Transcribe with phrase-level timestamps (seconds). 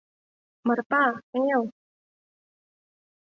[0.67, 1.63] —Марпа, кынел!